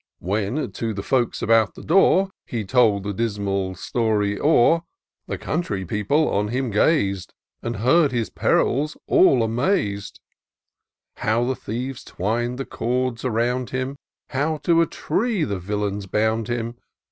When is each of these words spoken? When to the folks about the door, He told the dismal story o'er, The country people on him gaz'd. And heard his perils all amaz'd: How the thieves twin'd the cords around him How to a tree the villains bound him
When 0.17 0.71
to 0.71 0.95
the 0.95 1.03
folks 1.03 1.43
about 1.43 1.75
the 1.75 1.83
door, 1.83 2.31
He 2.47 2.65
told 2.65 3.03
the 3.03 3.13
dismal 3.13 3.75
story 3.75 4.39
o'er, 4.39 4.81
The 5.27 5.37
country 5.37 5.85
people 5.85 6.27
on 6.27 6.47
him 6.47 6.71
gaz'd. 6.71 7.31
And 7.61 7.75
heard 7.75 8.11
his 8.11 8.31
perils 8.31 8.97
all 9.05 9.43
amaz'd: 9.43 10.19
How 11.17 11.45
the 11.45 11.55
thieves 11.55 12.03
twin'd 12.03 12.57
the 12.57 12.65
cords 12.65 13.23
around 13.23 13.69
him 13.69 13.95
How 14.29 14.57
to 14.63 14.81
a 14.81 14.87
tree 14.87 15.43
the 15.43 15.59
villains 15.59 16.07
bound 16.07 16.47
him 16.47 16.77